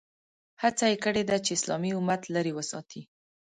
[0.61, 3.01] هڅه یې کړې ده چې اسلامي امت لرې وساتي.